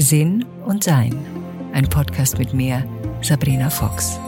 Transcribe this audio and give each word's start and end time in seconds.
Sinn 0.00 0.46
und 0.64 0.82
Sein. 0.82 1.14
Ein 1.74 1.86
Podcast 1.86 2.38
mit 2.38 2.54
mir, 2.54 2.88
Sabrina 3.20 3.68
Fox. 3.68 4.18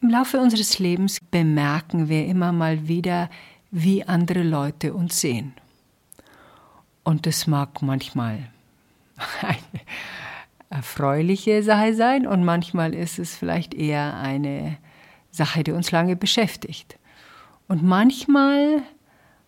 Im 0.00 0.08
Laufe 0.08 0.40
unseres 0.40 0.78
Lebens 0.78 1.20
bemerken 1.30 2.08
wir 2.08 2.24
immer 2.24 2.52
mal 2.52 2.88
wieder, 2.88 3.28
wie 3.70 4.02
andere 4.02 4.42
Leute 4.42 4.94
uns 4.94 5.20
sehen. 5.20 5.52
Und 7.02 7.26
das 7.26 7.46
mag 7.46 7.82
manchmal 7.82 8.48
eine 9.42 9.58
erfreuliche 10.70 11.62
Sache 11.62 11.94
sein 11.94 12.26
und 12.26 12.46
manchmal 12.46 12.94
ist 12.94 13.18
es 13.18 13.36
vielleicht 13.36 13.74
eher 13.74 14.16
eine 14.16 14.78
Sache, 15.30 15.62
die 15.62 15.72
uns 15.72 15.90
lange 15.90 16.16
beschäftigt. 16.16 16.98
Und 17.68 17.82
manchmal 17.82 18.84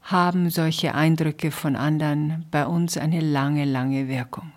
haben 0.06 0.50
solche 0.50 0.94
Eindrücke 0.94 1.50
von 1.50 1.74
anderen 1.74 2.46
bei 2.50 2.66
uns 2.66 2.96
eine 2.96 3.20
lange, 3.20 3.64
lange 3.64 4.08
Wirkung. 4.08 4.52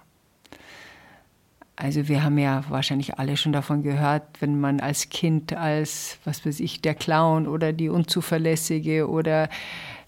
Also 1.75 2.07
wir 2.07 2.23
haben 2.23 2.37
ja 2.37 2.63
wahrscheinlich 2.69 3.17
alle 3.17 3.35
schon 3.35 3.53
davon 3.53 3.81
gehört, 3.81 4.23
wenn 4.41 4.59
man 4.59 4.79
als 4.79 5.09
Kind 5.09 5.53
als, 5.53 6.19
was 6.25 6.45
weiß 6.45 6.59
ich, 6.59 6.81
der 6.81 6.93
Clown 6.93 7.47
oder 7.47 7.73
die 7.73 7.89
Unzuverlässige 7.89 9.09
oder 9.09 9.49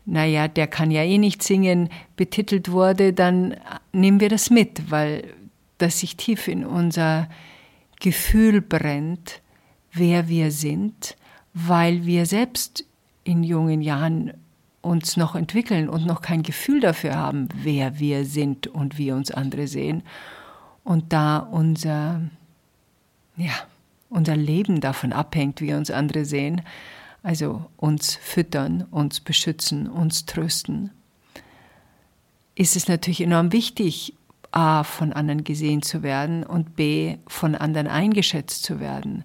naja, 0.06 0.48
der 0.48 0.68
kann 0.68 0.92
ja 0.92 1.04
eh 1.04 1.18
nicht 1.18 1.42
singen, 1.42 1.90
betitelt 2.18 2.72
wurde, 2.72 3.14
dann 3.14 3.56
nehmen 3.94 4.20
wir 4.20 4.30
das 4.30 4.50
mit, 4.50 4.92
weil 4.92 5.34
das 5.78 6.00
sich 6.00 6.18
tief 6.18 6.48
in 6.48 6.66
unser 6.66 7.30
Gefühl 8.00 8.62
brennt, 8.62 9.42
wer 9.94 10.28
wir 10.28 10.52
sind, 10.52 11.16
weil 11.54 12.06
wir 12.06 12.26
selbst 12.26 12.86
in 13.24 13.44
jungen 13.44 13.82
Jahren 13.82 14.34
uns 14.82 15.16
noch 15.18 15.36
entwickeln 15.36 15.90
und 15.90 16.06
noch 16.06 16.22
kein 16.22 16.44
Gefühl 16.44 16.80
dafür 16.80 17.16
haben, 17.16 17.50
wer 17.54 18.00
wir 18.00 18.26
sind 18.26 18.68
und 18.68 18.98
wie 18.98 19.12
uns 19.12 19.32
andere 19.32 19.68
sehen. 19.68 20.04
Und 20.84 21.14
da 21.14 21.38
unser, 21.38 22.22
ja, 23.38 23.54
unser 24.10 24.36
Leben 24.36 24.82
davon 24.82 25.14
abhängt, 25.14 25.62
wie 25.62 25.74
uns 25.74 25.92
andere 25.92 26.26
sehen, 26.26 26.62
also 27.24 27.66
uns 27.78 28.16
füttern, 28.16 28.86
uns 28.90 29.20
beschützen, 29.20 29.88
uns 29.88 30.26
trösten, 30.26 30.90
ist 32.56 32.76
es 32.76 32.88
natürlich 32.88 33.22
enorm 33.22 33.52
wichtig, 33.52 34.16
a, 34.52 34.84
von 34.84 35.14
anderen 35.14 35.44
gesehen 35.44 35.82
zu 35.82 36.04
werden 36.04 36.44
und 36.44 36.76
b, 36.76 37.18
von 37.28 37.56
anderen 37.56 37.88
eingeschätzt 37.88 38.64
zu 38.64 38.80
werden. 38.80 39.24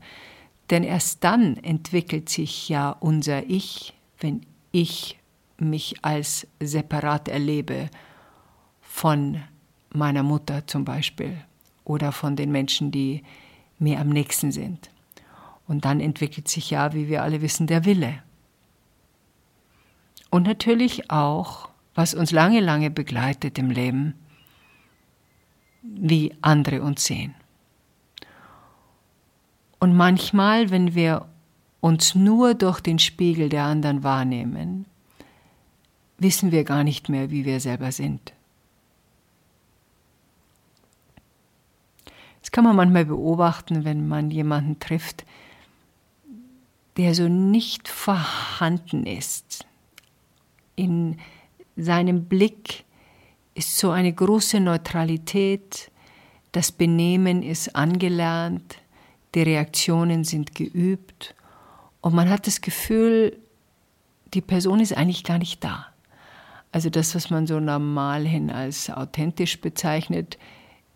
Denn 0.70 0.84
erst 0.84 1.24
dann 1.24 1.56
entwickelt 1.56 2.28
sich 2.28 2.68
ja 2.68 2.90
unser 2.90 3.48
Ich, 3.48 3.94
wenn 4.20 4.42
ich 4.72 5.18
mich 5.58 6.04
als 6.04 6.46
separat 6.60 7.28
erlebe 7.28 7.88
von 8.80 9.42
meiner 9.90 10.22
Mutter 10.22 10.66
zum 10.66 10.84
Beispiel 10.84 11.36
oder 11.84 12.12
von 12.12 12.36
den 12.36 12.50
Menschen, 12.52 12.90
die 12.90 13.22
mir 13.78 14.00
am 14.00 14.08
nächsten 14.08 14.52
sind. 14.52 14.90
Und 15.66 15.84
dann 15.84 16.00
entwickelt 16.00 16.48
sich 16.48 16.70
ja, 16.70 16.92
wie 16.92 17.08
wir 17.08 17.22
alle 17.22 17.42
wissen, 17.42 17.66
der 17.66 17.84
Wille. 17.84 18.22
Und 20.30 20.44
natürlich 20.44 21.10
auch, 21.10 21.68
was 21.94 22.14
uns 22.14 22.30
lange, 22.30 22.60
lange 22.60 22.90
begleitet 22.90 23.58
im 23.58 23.70
Leben, 23.70 24.14
wie 25.82 26.34
andere 26.42 26.82
uns 26.82 27.04
sehen. 27.04 27.34
Und 29.78 29.96
manchmal, 29.96 30.70
wenn 30.70 30.94
wir 30.94 31.26
uns 31.80 32.14
nur 32.14 32.54
durch 32.54 32.80
den 32.80 32.98
Spiegel 32.98 33.48
der 33.48 33.64
anderen 33.64 34.02
wahrnehmen, 34.02 34.86
wissen 36.18 36.52
wir 36.52 36.64
gar 36.64 36.84
nicht 36.84 37.08
mehr, 37.08 37.30
wie 37.30 37.44
wir 37.44 37.60
selber 37.60 37.92
sind. 37.92 38.32
Das 42.40 42.52
kann 42.52 42.64
man 42.64 42.76
manchmal 42.76 43.04
beobachten, 43.04 43.84
wenn 43.84 44.06
man 44.06 44.30
jemanden 44.30 44.78
trifft, 44.78 45.24
der 46.96 47.14
so 47.14 47.28
nicht 47.28 47.88
vorhanden 47.88 49.04
ist. 49.04 49.66
In 50.76 51.18
seinem 51.76 52.26
Blick 52.26 52.84
ist 53.54 53.76
so 53.78 53.90
eine 53.90 54.12
große 54.12 54.60
Neutralität, 54.60 55.90
das 56.52 56.72
Benehmen 56.72 57.42
ist 57.42 57.74
angelernt, 57.74 58.76
die 59.34 59.42
Reaktionen 59.42 60.24
sind 60.24 60.54
geübt 60.54 61.34
und 62.00 62.14
man 62.14 62.30
hat 62.30 62.46
das 62.46 62.60
Gefühl, 62.60 63.36
die 64.32 64.40
Person 64.40 64.80
ist 64.80 64.96
eigentlich 64.96 65.24
gar 65.24 65.38
nicht 65.38 65.64
da. 65.64 65.88
Also 66.76 66.90
das, 66.90 67.14
was 67.14 67.30
man 67.30 67.46
so 67.46 67.58
normal 67.58 68.26
hin 68.26 68.50
als 68.50 68.90
authentisch 68.90 69.62
bezeichnet, 69.62 70.36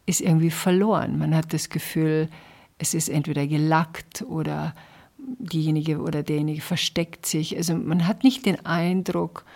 ist 0.04 0.20
irgendwie 0.20 0.50
verloren. 0.50 1.18
Man 1.18 1.34
hat 1.34 1.54
das 1.54 1.70
Gefühl, 1.70 2.28
es 2.76 2.92
ist 2.92 3.08
entweder 3.08 3.46
gelackt 3.46 4.20
oder 4.28 4.74
diejenige 5.16 6.02
oder 6.02 6.22
derjenige 6.22 6.60
versteckt 6.60 7.24
sich. 7.24 7.56
Also 7.56 7.74
man 7.76 8.06
hat 8.06 8.24
nicht 8.24 8.44
den 8.44 8.66
Eindruck, 8.66 9.46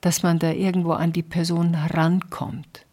dass 0.00 0.22
man 0.22 0.38
da 0.38 0.52
irgendwo 0.52 0.92
an 0.92 1.12
die 1.12 1.24
Person 1.24 1.74
rankommt. 1.74 2.86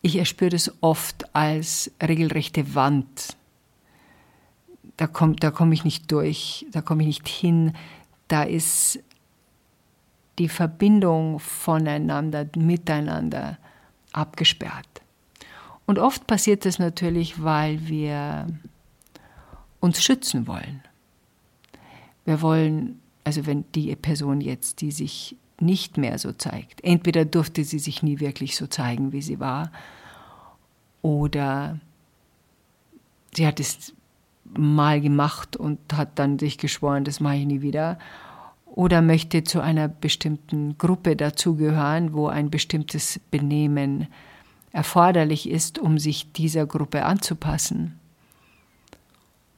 Ich 0.00 0.16
erspüre 0.16 0.52
das 0.52 0.72
oft 0.80 1.36
als 1.36 1.92
regelrechte 2.02 2.74
Wand. 2.74 3.36
Da 4.96 5.06
komme 5.06 5.36
da 5.36 5.50
komm 5.50 5.70
ich 5.72 5.84
nicht 5.84 6.10
durch, 6.12 6.64
da 6.72 6.80
komme 6.80 7.02
ich 7.02 7.08
nicht 7.08 7.28
hin. 7.28 7.74
Da 8.28 8.42
ist 8.42 9.00
die 10.38 10.48
Verbindung 10.48 11.38
voneinander, 11.38 12.46
miteinander 12.56 13.58
abgesperrt. 14.12 15.02
Und 15.86 15.98
oft 15.98 16.26
passiert 16.26 16.64
das 16.64 16.78
natürlich, 16.78 17.42
weil 17.42 17.86
wir 17.88 18.46
uns 19.80 20.02
schützen 20.02 20.46
wollen. 20.46 20.82
Wir 22.24 22.40
wollen, 22.40 23.00
also 23.24 23.46
wenn 23.46 23.64
die 23.72 23.94
Person 23.96 24.40
jetzt, 24.40 24.80
die 24.80 24.92
sich 24.92 25.36
nicht 25.60 25.96
mehr 25.96 26.18
so 26.18 26.32
zeigt, 26.32 26.82
entweder 26.84 27.24
durfte 27.24 27.64
sie 27.64 27.78
sich 27.78 28.02
nie 28.02 28.20
wirklich 28.20 28.56
so 28.56 28.66
zeigen, 28.66 29.12
wie 29.12 29.22
sie 29.22 29.40
war, 29.40 29.70
oder 31.02 31.80
sie 33.34 33.46
hat 33.46 33.58
es 33.60 33.92
mal 34.44 35.00
gemacht 35.00 35.56
und 35.56 35.78
hat 35.92 36.18
dann 36.18 36.38
sich 36.38 36.58
geschworen, 36.58 37.04
das 37.04 37.20
mache 37.20 37.36
ich 37.36 37.46
nie 37.46 37.60
wieder, 37.60 37.98
oder 38.74 39.02
möchte 39.02 39.44
zu 39.44 39.60
einer 39.60 39.86
bestimmten 39.86 40.78
Gruppe 40.78 41.14
dazugehören, 41.14 42.14
wo 42.14 42.28
ein 42.28 42.50
bestimmtes 42.50 43.20
Benehmen 43.30 44.08
erforderlich 44.72 45.48
ist, 45.48 45.78
um 45.78 45.98
sich 45.98 46.32
dieser 46.32 46.66
Gruppe 46.66 47.04
anzupassen. 47.04 47.98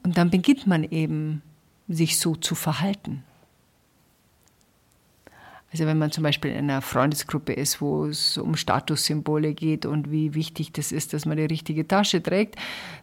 Und 0.03 0.19
dann 0.19 0.31
beginnt 0.31 0.67
man 0.67 0.83
eben, 0.83 1.43
sich 1.87 2.19
so 2.19 2.35
zu 2.35 2.55
verhalten. 2.55 3.23
Also 5.75 5.87
wenn 5.87 5.99
man 5.99 6.13
zum 6.13 6.23
Beispiel 6.23 6.53
in 6.53 6.71
einer 6.71 6.81
Freundesgruppe 6.83 7.53
ist, 7.53 7.81
wo 7.81 8.05
es 8.05 8.39
um 8.39 8.55
Statussymbole 8.55 9.55
geht 9.55 9.87
und 9.87 10.09
wie 10.09 10.35
wichtig 10.35 10.71
das 10.71 10.93
ist, 10.93 11.13
dass 11.13 11.27
man 11.27 11.37
die 11.37 11.47
richtige 11.47 11.89
Tasche 11.89 12.23
trägt, 12.23 12.55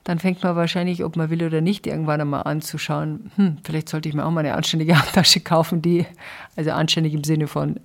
dann 0.05 0.19
fängt 0.19 0.41
man 0.41 0.55
wahrscheinlich, 0.55 1.03
ob 1.03 1.17
man 1.17 1.29
will 1.29 1.43
oder 1.43 1.59
nicht, 1.59 1.85
irgendwann 1.85 2.21
einmal 2.21 2.43
an 2.43 2.61
zu 2.61 2.77
schauen, 2.77 3.29
hm, 3.35 3.57
vielleicht 3.65 3.89
sollte 3.89 4.07
ich 4.07 4.15
mir 4.15 4.23
auch 4.23 4.31
mal 4.31 4.39
eine 4.39 4.53
anständige 4.53 4.97
Handtasche 4.97 5.41
kaufen, 5.41 5.81
die, 5.81 6.05
also 6.55 6.71
anständig 6.71 7.13
im 7.13 7.25
Sinne 7.25 7.47
von 7.47 7.77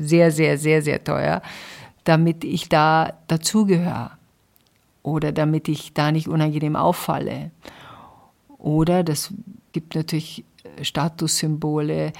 sehr, 0.00 0.32
sehr, 0.32 0.58
sehr, 0.58 0.82
sehr 0.82 1.04
teuer, 1.04 1.40
damit 2.02 2.42
ich 2.42 2.68
da 2.68 3.12
dazugehöre 3.28 4.10
oder 5.04 5.30
damit 5.30 5.68
ich 5.68 5.94
da 5.94 6.10
nicht 6.10 6.26
unangenehm 6.26 6.74
auffalle. 6.74 7.52
Oder 8.58 9.04
das 9.04 9.32
gibt 9.70 9.94
natürlich 9.94 10.42
Statussymbole, 10.82 12.12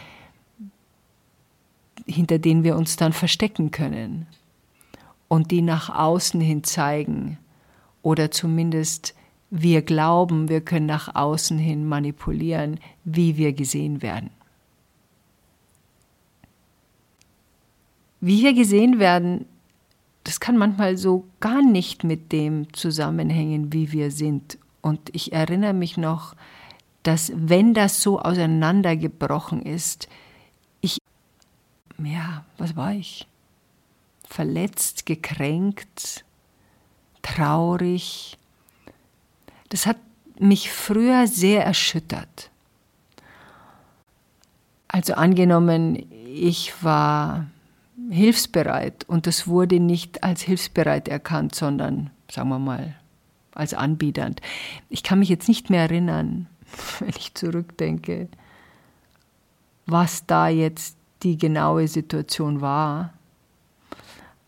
hinter 2.09 2.39
denen 2.39 2.65
wir 2.65 2.77
uns 2.77 2.97
dann 2.97 3.13
verstecken 3.13 3.71
können 3.71 4.27
und 5.29 5.51
die 5.51 5.63
nach 5.63 5.95
außen 5.95 6.41
hin 6.41 6.65
zeigen 6.65 7.39
oder 8.03 8.31
zumindest 8.31 9.15
wir 9.51 9.83
glauben, 9.83 10.49
wir 10.49 10.61
können 10.61 10.87
nach 10.87 11.15
außen 11.15 11.59
hin 11.59 11.87
manipulieren, 11.87 12.81
wie 13.05 13.37
wir 13.37 13.53
gesehen 13.53 14.03
werden. 14.03 14.31
Wie 18.21 18.43
wir 18.43 18.53
gesehen 18.53 18.99
werden, 18.99 19.47
das 20.25 20.41
kann 20.41 20.59
manchmal 20.59 20.97
so 20.97 21.25
gar 21.41 21.63
nicht 21.63 22.05
mit 22.05 22.33
dem 22.33 22.73
zusammenhängen, 22.75 23.73
wie 23.73 23.93
wir 23.93 24.11
sind. 24.11 24.59
Und 24.83 25.09
ich 25.13 25.33
erinnere 25.33 25.73
mich 25.73 25.97
noch, 25.97 26.35
dass 27.03 27.33
wenn 27.35 27.73
das 27.73 28.03
so 28.03 28.19
auseinandergebrochen 28.19 29.63
ist, 29.63 30.09
ja, 32.03 32.45
was 32.59 32.77
war 32.77 32.93
ich? 32.93 33.27
Verletzt, 34.25 35.07
gekränkt, 35.07 36.25
traurig. 37.23 38.39
Das 39.69 39.87
hat 39.87 39.97
mich 40.39 40.71
früher 40.71 41.27
sehr 41.27 41.65
erschüttert. 41.65 42.51
Also 44.87 45.15
angenommen, 45.15 46.07
ich 46.27 46.83
war 46.83 47.47
hilfsbereit 48.11 49.05
und 49.05 49.27
das 49.27 49.47
wurde 49.47 49.81
nicht 49.81 50.23
als 50.23 50.43
hilfsbereit 50.43 51.09
erkannt, 51.09 51.55
sondern, 51.55 52.11
sagen 52.31 52.49
wir 52.49 52.59
mal, 52.59 52.95
als 53.53 53.75
anbiedernd. 53.75 54.41
Ich 54.89 55.03
kann 55.03 55.19
mich 55.19 55.29
jetzt 55.29 55.49
nicht 55.49 55.69
mehr 55.69 55.83
erinnern, 55.83 56.47
wenn 57.01 57.09
ich 57.09 57.35
zurückdenke, 57.35 58.29
was 59.87 60.27
da 60.27 60.49
jetzt 60.49 60.98
die 61.23 61.37
genaue 61.37 61.89
Situation 61.89 62.61
war, 62.61 63.13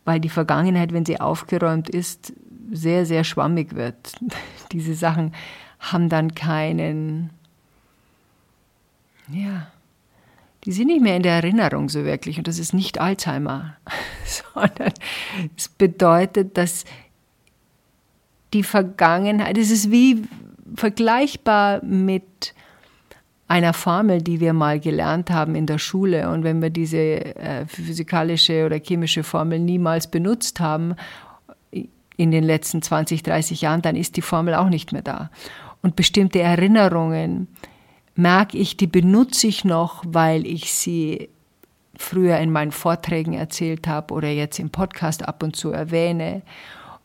weil 0.05 0.21
die 0.21 0.29
Vergangenheit, 0.29 0.93
wenn 0.93 1.07
sie 1.07 1.21
aufgeräumt 1.21 1.89
ist, 1.89 2.33
sehr, 2.71 3.07
sehr 3.07 3.25
schwammig 3.25 3.75
wird. 3.75 4.13
Diese 4.73 4.95
Sachen 4.95 5.33
haben 5.79 6.09
dann 6.09 6.35
keinen, 6.35 7.31
ja, 9.29 9.67
die 10.65 10.73
sind 10.73 10.89
nicht 10.89 11.03
mehr 11.03 11.17
in 11.17 11.23
der 11.23 11.35
Erinnerung 11.35 11.89
so 11.89 12.05
wirklich. 12.05 12.39
Und 12.39 12.47
das 12.47 12.59
ist 12.59 12.75
nicht 12.75 13.01
Alzheimer, 13.01 13.77
sondern 14.25 14.93
es 15.57 15.69
bedeutet, 15.69 16.57
dass 16.57 16.85
die 18.53 18.63
Vergangenheit, 18.63 19.57
es 19.57 19.71
ist 19.71 19.91
wie 19.91 20.25
vergleichbar 20.75 21.83
mit 21.85 22.55
einer 23.51 23.73
Formel, 23.73 24.23
die 24.23 24.39
wir 24.39 24.53
mal 24.53 24.79
gelernt 24.79 25.29
haben 25.29 25.57
in 25.57 25.67
der 25.67 25.79
Schule. 25.79 26.31
Und 26.31 26.45
wenn 26.45 26.63
wir 26.63 26.71
diese 26.71 26.97
äh, 26.97 27.67
physikalische 27.67 28.65
oder 28.65 28.79
chemische 28.79 29.25
Formel 29.25 29.59
niemals 29.59 30.09
benutzt 30.09 30.61
haben 30.61 30.95
in 32.17 32.31
den 32.31 32.45
letzten 32.45 32.81
20, 32.81 33.25
30 33.25 33.61
Jahren, 33.63 33.83
dann 33.83 33.97
ist 33.97 34.17
die 34.17 34.23
Formel 34.23 34.55
auch 34.55 34.69
nicht 34.69 34.93
mehr 34.93 35.03
da. 35.03 35.31
Und 35.83 35.97
bestimmte 35.97 36.41
Erinnerungen, 36.41 37.49
merke 38.15 38.57
ich, 38.57 38.77
die 38.77 38.87
benutze 38.87 39.49
ich 39.49 39.65
noch, 39.65 40.05
weil 40.07 40.47
ich 40.47 40.73
sie 40.73 41.29
früher 41.97 42.39
in 42.39 42.53
meinen 42.53 42.71
Vorträgen 42.71 43.33
erzählt 43.33 43.89
habe 43.89 44.15
oder 44.15 44.29
jetzt 44.29 44.61
im 44.61 44.71
Podcast 44.71 45.27
ab 45.27 45.43
und 45.43 45.57
zu 45.57 45.73
erwähne. 45.73 46.43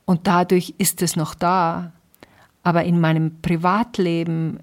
Und 0.06 0.28
dadurch 0.28 0.76
ist 0.78 1.02
es 1.02 1.16
noch 1.16 1.34
da. 1.34 1.92
Aber 2.62 2.84
in 2.84 3.00
meinem 3.00 3.42
Privatleben 3.42 4.60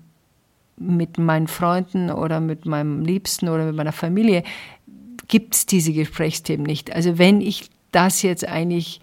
mit 0.87 1.19
meinen 1.19 1.47
Freunden 1.47 2.11
oder 2.11 2.41
mit 2.41 2.67
meinem 2.67 3.03
Liebsten 3.03 3.49
oder 3.49 3.65
mit 3.67 3.77
meiner 3.77 3.93
Familie 3.93 4.43
gibt 5.29 5.55
es 5.55 5.67
diese 5.67 5.93
Gesprächsthemen 5.93 6.67
nicht. 6.67 6.93
Also 6.93 7.19
wenn 7.19 7.41
ich 7.41 7.71
das 7.93 8.23
jetzt 8.23 8.47
eigentlich 8.47 9.01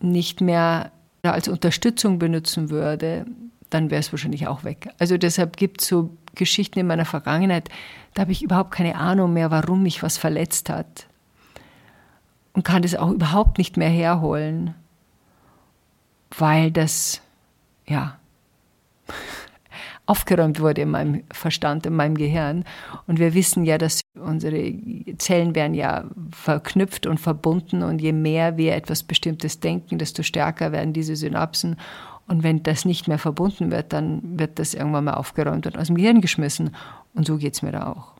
nicht 0.00 0.40
mehr 0.40 0.92
als 1.22 1.48
Unterstützung 1.48 2.18
benutzen 2.18 2.70
würde, 2.70 3.26
dann 3.70 3.90
wäre 3.90 4.00
es 4.00 4.12
wahrscheinlich 4.12 4.46
auch 4.46 4.64
weg. 4.64 4.90
Also 4.98 5.16
deshalb 5.16 5.56
gibt 5.56 5.80
es 5.80 5.88
so 5.88 6.10
Geschichten 6.34 6.78
in 6.78 6.86
meiner 6.86 7.04
Vergangenheit, 7.04 7.68
da 8.14 8.22
habe 8.22 8.32
ich 8.32 8.42
überhaupt 8.42 8.72
keine 8.72 8.96
Ahnung 8.96 9.32
mehr, 9.32 9.50
warum 9.50 9.82
mich 9.82 10.02
was 10.02 10.18
verletzt 10.18 10.68
hat. 10.68 11.06
Und 12.52 12.64
kann 12.64 12.82
das 12.82 12.94
auch 12.94 13.10
überhaupt 13.10 13.56
nicht 13.56 13.78
mehr 13.78 13.88
herholen, 13.88 14.74
weil 16.36 16.70
das, 16.70 17.22
ja, 17.86 18.18
aufgeräumt 20.12 20.60
wurde 20.60 20.82
in 20.82 20.90
meinem 20.90 21.22
Verstand, 21.32 21.86
in 21.86 21.96
meinem 21.96 22.16
Gehirn. 22.16 22.64
Und 23.06 23.18
wir 23.18 23.32
wissen 23.32 23.64
ja, 23.64 23.78
dass 23.78 24.02
unsere 24.14 24.74
Zellen 25.16 25.54
werden 25.54 25.74
ja 25.74 26.04
verknüpft 26.30 27.06
und 27.06 27.18
verbunden 27.18 27.82
und 27.82 28.00
je 28.02 28.12
mehr 28.12 28.58
wir 28.58 28.74
etwas 28.74 29.02
Bestimmtes 29.02 29.60
denken, 29.60 29.96
desto 29.96 30.22
stärker 30.22 30.70
werden 30.70 30.92
diese 30.92 31.16
Synapsen 31.16 31.76
und 32.28 32.42
wenn 32.42 32.62
das 32.62 32.84
nicht 32.84 33.08
mehr 33.08 33.18
verbunden 33.18 33.70
wird, 33.70 33.92
dann 33.92 34.38
wird 34.38 34.58
das 34.58 34.74
irgendwann 34.74 35.04
mal 35.04 35.14
aufgeräumt 35.14 35.66
und 35.66 35.76
aus 35.76 35.88
dem 35.88 35.96
Gehirn 35.96 36.20
geschmissen. 36.20 36.74
Und 37.14 37.26
so 37.26 37.36
geht 37.36 37.54
es 37.54 37.62
mir 37.62 37.72
da 37.72 37.88
auch. 37.88 38.12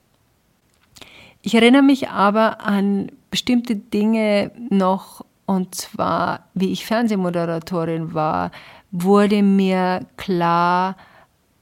Ich 1.43 1.55
erinnere 1.55 1.83
mich 1.83 2.09
aber 2.09 2.61
an 2.61 3.11
bestimmte 3.31 3.77
Dinge 3.77 4.51
noch, 4.71 5.25
und 5.47 5.75
zwar, 5.75 6.45
wie 6.55 6.73
ich 6.73 6.87
Fernsehmoderatorin 6.87 8.15
war, 8.15 8.51
wurde 8.91 9.43
mir 9.43 10.01
klar, 10.17 10.97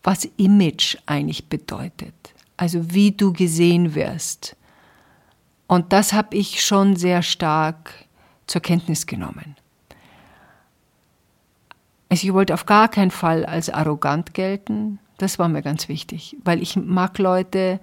was 0.03 0.29
Image 0.37 0.97
eigentlich 1.07 1.49
bedeutet. 1.49 2.15
Also 2.57 2.93
wie 2.93 3.13
du 3.13 3.33
gesehen 3.33 3.95
wirst. 3.95 4.57
Und 5.67 5.93
das 5.93 6.13
habe 6.13 6.37
ich 6.37 6.65
schon 6.65 6.97
sehr 6.97 7.23
stark 7.23 7.93
zur 8.47 8.61
Kenntnis 8.61 9.07
genommen. 9.07 9.57
Also 12.09 12.27
ich 12.27 12.35
wollte 12.35 12.55
auf 12.55 12.67
gar 12.67 12.89
keinen 12.89 13.13
Fall 13.13 13.47
als 13.47 13.71
arrogant 13.71 14.35
gelten. 14.35 14.99
Das 15.19 15.39
war 15.39 15.49
mir 15.49 15.63
ganz 15.63 15.89
wichtig, 15.89 16.37
weil 16.43 16.61
ich 16.61 16.77
mag 16.77 17.19
Leute, 17.19 17.79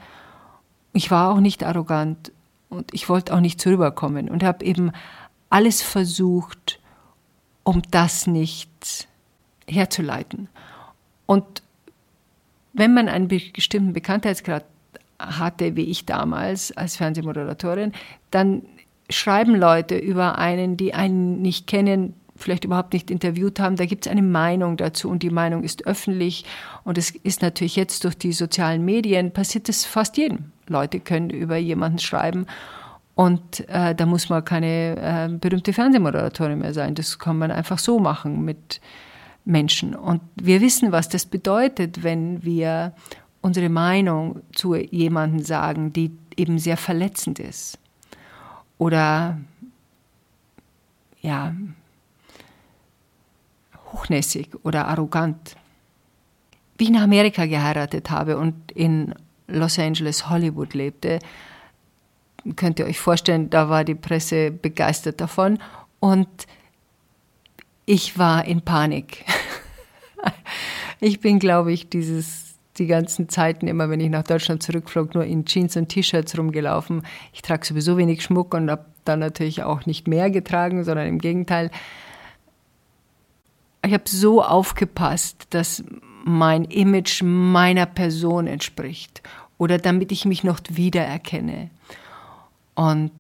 ich 0.92 1.10
war 1.12 1.32
auch 1.32 1.40
nicht 1.40 1.64
arrogant 1.64 2.32
und 2.70 2.94
ich 2.94 3.08
wollte 3.08 3.34
auch 3.34 3.40
nicht 3.40 3.62
zurückkommen 3.62 4.30
und 4.30 4.44
habe 4.44 4.66
eben 4.66 4.92
alles 5.50 5.82
versucht, 5.82 6.80
um 7.64 7.82
das 7.92 8.28
nicht 8.28 9.08
herzuleiten. 9.68 10.50
Und 11.26 11.62
wenn 12.78 12.94
man 12.94 13.10
einen 13.10 13.28
bestimmten 13.28 13.92
Bekanntheitsgrad 13.92 14.64
hatte, 15.20 15.76
wie 15.76 15.86
ich 15.86 16.06
damals 16.06 16.76
als 16.78 16.96
Fernsehmoderatorin, 16.96 17.92
dann 18.32 18.62
schreiben 19.10 19.56
Leute 19.56 19.98
über 19.98 20.38
einen, 20.38 20.78
die 20.78 20.94
einen 20.94 21.42
nicht 21.42 21.66
kennen, 21.68 22.14
vielleicht 22.36 22.66
überhaupt 22.66 22.94
nicht 22.94 23.10
interviewt 23.10 23.60
haben, 23.60 23.78
da 23.78 23.86
gibt 23.86 24.06
es 24.06 24.12
eine 24.12 24.22
Meinung 24.22 24.78
dazu 24.78 25.10
und 25.10 25.24
die 25.24 25.32
Meinung 25.32 25.64
ist 25.64 25.88
öffentlich 25.88 26.46
und 26.84 27.00
es 27.00 27.10
ist 27.10 27.42
natürlich 27.42 27.76
jetzt 27.76 28.04
durch 28.04 28.16
die 28.16 28.32
sozialen 28.32 28.86
Medien 28.86 29.32
passiert 29.32 29.70
es 29.70 29.86
fast 29.86 30.18
jedem. 30.18 30.52
Leute 30.68 31.00
können 31.00 31.32
über 31.32 31.58
jemanden 31.58 31.98
schreiben 31.98 32.46
und 33.16 33.68
äh, 33.70 33.96
da 33.96 34.06
muss 34.06 34.30
man 34.30 34.46
keine 34.46 34.98
äh, 34.98 35.30
berühmte 35.36 35.74
Fernsehmoderatorin 35.74 36.60
mehr 36.60 36.74
sein. 36.74 36.94
Das 36.94 37.18
kann 37.18 37.40
man 37.40 37.50
einfach 37.50 37.80
so 37.80 37.98
machen 37.98 38.46
mit 38.46 38.80
Menschen. 39.48 39.96
Und 39.96 40.22
wir 40.36 40.62
wissen, 40.62 40.92
was 40.92 41.10
das 41.10 41.26
bedeutet, 41.26 42.04
wenn 42.04 42.44
wir 42.44 42.94
unsere 43.42 43.70
Meinung 43.70 44.42
zu 44.54 44.76
jemandem 44.76 45.44
sagen, 45.44 45.94
die 45.94 46.12
eben 46.36 46.60
sehr 46.60 46.78
verletzend 46.78 47.40
ist. 47.40 47.80
Oder 48.78 49.40
ja, 51.22 51.56
hochnäsig 53.92 54.50
oder 54.64 54.88
arrogant. 54.88 55.56
Wie 56.78 56.86
ich 56.86 56.90
nach 56.92 57.02
Amerika 57.02 57.46
geheiratet 57.46 58.12
habe 58.12 58.38
und 58.38 58.72
in 58.74 59.16
Los 59.48 59.80
Angeles, 59.80 60.30
Hollywood 60.30 60.74
lebte, 60.74 61.20
könnt 62.56 62.80
ihr 62.80 62.86
euch 62.86 63.00
vorstellen, 63.00 63.50
da 63.50 63.70
war 63.70 63.84
die 63.84 63.96
Presse 63.96 64.52
begeistert 64.52 65.22
davon 65.22 65.58
und 66.00 66.28
ich 67.86 68.20
war 68.20 68.46
in 68.46 68.62
Panik. 68.62 69.24
Ich 71.00 71.20
bin, 71.20 71.40
glaube 71.40 71.72
ich, 71.72 71.90
dieses, 71.90 72.56
die 72.78 72.88
ganzen 72.88 73.30
Zeiten 73.30 73.68
immer, 73.68 73.90
wenn 73.90 74.00
ich 74.00 74.10
nach 74.10 74.24
Deutschland 74.24 74.64
zurückflog, 74.64 75.14
nur 75.14 75.24
in 75.24 75.46
Jeans 75.46 75.78
und 75.78 75.90
T-Shirts 75.90 76.38
rumgelaufen. 76.38 77.04
Ich 77.34 77.42
trage 77.42 77.66
sowieso 77.66 77.98
wenig 77.98 78.24
Schmuck 78.24 78.54
und 78.54 78.70
habe 78.70 78.86
dann 79.06 79.20
natürlich 79.20 79.64
auch 79.64 79.86
nicht 79.86 80.08
mehr 80.08 80.30
getragen, 80.30 80.84
sondern 80.84 81.08
im 81.08 81.20
Gegenteil 81.20 81.72
ich 83.88 83.94
habe 83.94 84.04
so 84.06 84.44
aufgepasst, 84.44 85.48
dass 85.52 85.84
mein 86.26 86.66
Image 86.66 87.24
meiner 87.24 87.86
Person 87.86 88.48
entspricht 88.48 89.24
oder 89.58 89.78
damit 89.78 90.12
ich 90.12 90.26
mich 90.26 90.44
noch 90.44 90.60
wiedererkenne. 90.70 91.70
Und 92.76 93.12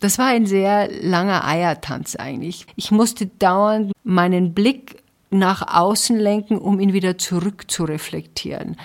das 0.00 0.18
war 0.18 0.28
ein 0.28 0.46
sehr 0.46 0.88
langer 1.02 1.46
Eiertanz 1.46 2.16
eigentlich. 2.16 2.66
Ich 2.76 2.90
musste 2.90 3.26
dauernd 3.26 3.92
meinen 4.04 4.52
Blick 4.54 5.02
nach 5.38 5.76
außen 5.76 6.18
lenken, 6.18 6.58
um 6.58 6.80
ihn 6.80 6.92
wieder 6.92 7.18
zurück 7.18 7.70
zu 7.70 7.84
reflektieren. 7.84 8.76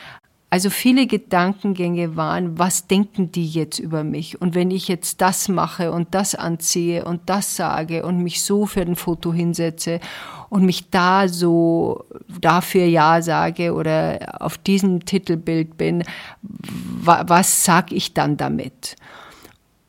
Also 0.53 0.69
viele 0.69 1.07
Gedankengänge 1.07 2.17
waren, 2.17 2.59
was 2.59 2.85
denken 2.85 3.31
die 3.31 3.47
jetzt 3.47 3.79
über 3.79 4.03
mich? 4.03 4.41
Und 4.41 4.53
wenn 4.53 4.69
ich 4.69 4.89
jetzt 4.89 5.21
das 5.21 5.47
mache 5.47 5.93
und 5.93 6.13
das 6.13 6.35
anziehe 6.35 7.05
und 7.05 7.21
das 7.29 7.55
sage 7.55 8.05
und 8.05 8.21
mich 8.21 8.43
so 8.43 8.65
für 8.65 8.81
ein 8.81 8.97
Foto 8.97 9.31
hinsetze 9.31 10.01
und 10.49 10.65
mich 10.65 10.89
da 10.89 11.29
so 11.29 12.03
dafür 12.41 12.83
Ja 12.83 13.21
sage 13.21 13.73
oder 13.73 14.41
auf 14.41 14.57
diesem 14.57 15.05
Titelbild 15.05 15.77
bin, 15.77 16.03
was 16.41 17.63
sag 17.63 17.93
ich 17.93 18.13
dann 18.13 18.35
damit? 18.35 18.97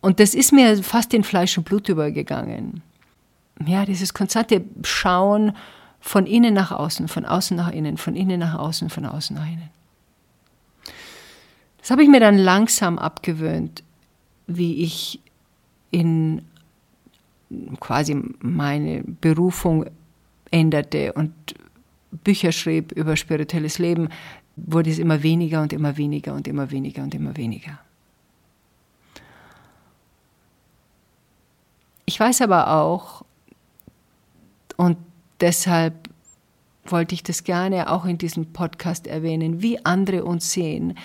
Und 0.00 0.20
das 0.20 0.32
ist 0.32 0.52
mir 0.52 0.80
fast 0.84 1.12
in 1.12 1.24
Fleisch 1.24 1.58
und 1.58 1.64
Blut 1.64 1.88
übergegangen. 1.88 2.82
Ja, 3.66 3.84
dieses 3.84 4.14
konstante 4.14 4.64
Schauen 4.84 5.54
von 6.02 6.26
innen 6.26 6.52
nach 6.52 6.72
außen, 6.72 7.08
von 7.08 7.24
außen 7.24 7.56
nach 7.56 7.70
innen, 7.70 7.96
von 7.96 8.16
innen 8.16 8.40
nach 8.40 8.58
außen, 8.58 8.90
von 8.90 9.06
außen 9.06 9.36
nach 9.36 9.46
innen. 9.46 9.70
Das 11.78 11.90
habe 11.90 12.02
ich 12.02 12.08
mir 12.08 12.20
dann 12.20 12.36
langsam 12.36 12.98
abgewöhnt, 12.98 13.82
wie 14.46 14.82
ich 14.82 15.20
in 15.90 16.42
quasi 17.80 18.20
meine 18.40 19.04
Berufung 19.04 19.86
änderte 20.50 21.12
und 21.12 21.32
Bücher 22.10 22.52
schrieb 22.52 22.92
über 22.92 23.16
spirituelles 23.16 23.78
Leben, 23.78 24.08
wurde 24.56 24.90
es 24.90 24.98
immer 24.98 25.22
weniger 25.22 25.62
und 25.62 25.72
immer 25.72 25.96
weniger 25.96 26.34
und 26.34 26.48
immer 26.48 26.70
weniger 26.70 27.02
und 27.02 27.14
immer 27.14 27.36
weniger. 27.36 27.78
Ich 32.06 32.18
weiß 32.18 32.42
aber 32.42 32.72
auch, 32.74 33.24
und 34.76 34.98
deshalb 35.42 36.08
wollte 36.84 37.14
ich 37.14 37.22
das 37.22 37.44
gerne 37.44 37.90
auch 37.90 38.04
in 38.04 38.16
diesem 38.16 38.52
Podcast 38.52 39.06
erwähnen, 39.06 39.60
wie 39.60 39.84
andere 39.84 40.24
uns 40.24 40.52
sehen, 40.52 40.96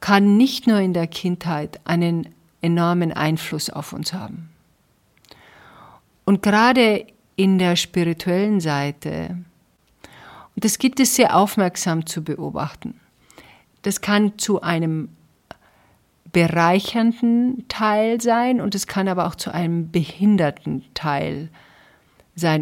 kann 0.00 0.36
nicht 0.36 0.66
nur 0.66 0.78
in 0.78 0.94
der 0.94 1.06
Kindheit 1.06 1.80
einen 1.84 2.28
enormen 2.62 3.12
Einfluss 3.12 3.68
auf 3.68 3.92
uns 3.92 4.12
haben. 4.12 4.50
Und 6.24 6.42
gerade 6.42 7.06
in 7.36 7.58
der 7.58 7.76
spirituellen 7.76 8.60
Seite, 8.60 9.38
und 10.54 10.64
das 10.64 10.78
gibt 10.78 11.00
es 11.00 11.16
sehr 11.16 11.36
aufmerksam 11.36 12.06
zu 12.06 12.22
beobachten, 12.22 13.00
das 13.82 14.00
kann 14.00 14.38
zu 14.38 14.60
einem 14.60 15.08
bereichernden 16.32 17.66
Teil 17.68 18.20
sein 18.20 18.60
und 18.60 18.74
es 18.74 18.86
kann 18.86 19.08
aber 19.08 19.26
auch 19.26 19.34
zu 19.34 19.52
einem 19.52 19.90
behinderten 19.90 20.84
Teil 20.94 21.48
sein. 21.48 21.69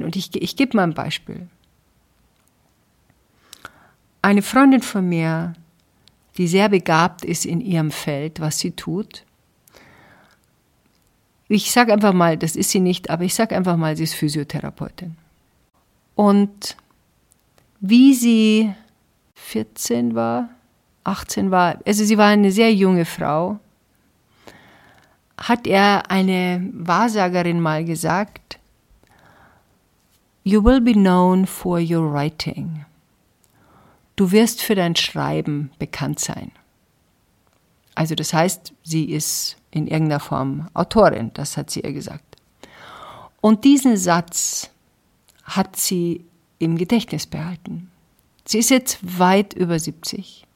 Und 0.03 0.17
ich, 0.17 0.35
ich 0.35 0.57
gebe 0.57 0.77
mal 0.77 0.85
ein 0.85 0.95
Beispiel. 0.95 1.49
Eine 4.23 4.43
Freundin 4.43 4.83
von 4.83 5.09
mir, 5.09 5.55
die 6.37 6.49
sehr 6.49 6.69
begabt 6.69 7.25
ist 7.25 7.47
in 7.47 7.61
ihrem 7.61 7.91
Feld, 7.91 8.41
was 8.41 8.59
sie 8.59 8.73
tut, 8.73 9.25
ich 11.49 11.73
sage 11.73 11.93
einfach 11.93 12.13
mal, 12.13 12.37
das 12.37 12.57
ist 12.57 12.71
sie 12.71 12.81
nicht, 12.81 13.09
aber 13.09 13.25
ich 13.25 13.35
sage 13.35 13.57
einfach 13.57 13.77
mal, 13.77 13.97
sie 13.97 14.05
ist 14.05 14.15
Physiotherapeutin. 14.15 15.17
Und 16.15 16.77
wie 17.81 18.15
sie 18.15 18.75
14 19.35 20.15
war, 20.15 20.51
18 21.05 21.51
war, 21.51 21.79
also 21.87 22.05
sie 22.05 22.19
war 22.19 22.29
eine 22.29 22.53
sehr 22.53 22.75
junge 22.75 23.07
Frau, 23.07 23.59
hat 25.39 25.67
er 25.67 26.11
eine 26.11 26.69
Wahrsagerin 26.75 27.61
mal 27.61 27.85
gesagt, 27.85 28.48
You 30.49 30.65
will 30.65 30.81
be 30.81 30.95
known 30.95 31.45
for 31.45 31.79
your 31.79 32.11
writing. 32.11 32.87
Du 34.17 34.33
wirst 34.33 34.63
für 34.63 34.75
dein 34.75 34.97
Schreiben 34.97 35.71
bekannt 35.79 36.21
sein. 36.21 36.53
Also 37.95 38.15
das 38.15 38.33
heißt, 38.33 38.73
sie 38.83 39.11
ist 39.11 39.59
in 39.71 39.87
irgendeiner 39.87 40.21
Form 40.21 40.71
Autorin, 40.73 41.33
das 41.35 41.59
hat 41.59 41.69
sie 41.69 41.81
ihr 41.81 41.93
gesagt. 41.93 42.39
Und 43.43 43.65
diesen 43.65 43.99
Satz 43.99 44.71
hat 45.45 45.77
sie 45.77 46.25
im 46.59 46.79
Gedächtnis 46.79 47.27
behalten. 47.27 47.91
Sie 48.47 48.61
ist 48.61 48.71
jetzt 48.71 49.19
weit 49.19 49.53
über 49.53 49.79
70 49.79 50.47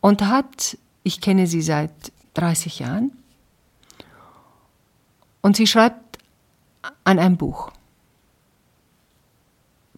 und 0.00 0.22
hat, 0.22 0.78
ich 1.02 1.20
kenne 1.20 1.46
sie 1.46 1.60
seit 1.60 1.92
30 2.32 2.78
Jahren, 2.78 3.12
und 5.42 5.54
sie 5.54 5.68
schreibt 5.68 6.05
an 7.04 7.18
einem 7.18 7.36
Buch 7.36 7.70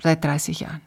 seit 0.03 0.25
30 0.25 0.61
Jahren. 0.61 0.81